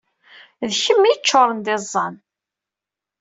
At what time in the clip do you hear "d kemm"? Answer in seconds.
0.69-1.03